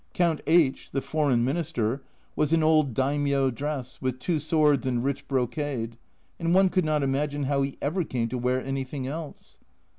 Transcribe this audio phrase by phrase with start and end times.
[0.15, 2.01] Count H (the foreign minister)
[2.35, 5.95] was in old daimio dress, with two swords and rich brocade
[6.39, 9.59] and one could not imagine how he ever came to wear anything else